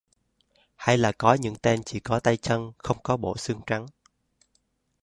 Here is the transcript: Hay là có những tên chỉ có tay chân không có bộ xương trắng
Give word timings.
Hay 0.77 0.97
là 0.97 1.11
có 1.11 1.33
những 1.33 1.55
tên 1.61 1.83
chỉ 1.83 1.99
có 1.99 2.19
tay 2.19 2.37
chân 2.37 2.71
không 2.77 2.97
có 3.03 3.17
bộ 3.17 3.37
xương 3.37 3.61
trắng 3.67 3.85